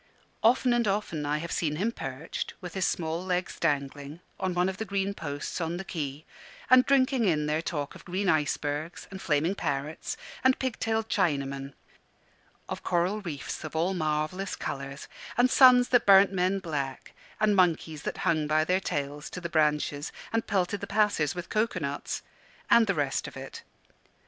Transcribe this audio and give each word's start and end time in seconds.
Often 0.41 0.73
and 0.73 0.87
often 0.87 1.27
I 1.27 1.37
have 1.37 1.51
seen 1.51 1.75
him 1.75 1.91
perched, 1.91 2.55
with 2.59 2.73
his 2.73 2.87
small 2.87 3.23
legs 3.23 3.59
dangling, 3.59 4.19
on 4.39 4.55
one 4.55 4.67
of 4.67 4.77
the 4.77 4.83
green 4.83 5.13
posts 5.13 5.61
on 5.61 5.77
the 5.77 5.83
quay, 5.85 6.25
and 6.71 6.83
drinking 6.87 7.25
in 7.25 7.45
their 7.45 7.61
talk 7.61 7.93
of 7.93 8.03
green 8.05 8.27
icebergs, 8.27 9.07
and 9.11 9.21
flaming 9.21 9.53
parrots, 9.53 10.17
and 10.43 10.57
pig 10.57 10.79
tailed 10.79 11.07
Chinamen; 11.07 11.73
of 12.67 12.81
coral 12.81 13.21
reefs 13.21 13.63
of 13.63 13.75
all 13.75 13.93
marvellous 13.93 14.55
colours, 14.55 15.07
and 15.37 15.51
suns 15.51 15.89
that 15.89 16.07
burnt 16.07 16.33
men 16.33 16.57
black, 16.57 17.13
and 17.39 17.55
monkeys 17.55 18.01
that 18.01 18.17
hung 18.25 18.47
by 18.47 18.63
their 18.63 18.79
tails 18.79 19.29
to 19.29 19.39
the 19.39 19.49
branches 19.49 20.11
and 20.33 20.47
pelted 20.47 20.81
the 20.81 20.87
passers 20.87 21.33
by 21.33 21.37
with 21.37 21.49
coco 21.49 21.79
nuts; 21.79 22.23
and 22.71 22.87
the 22.87 22.95
rest 22.95 23.27
of 23.27 23.37
it. 23.37 23.61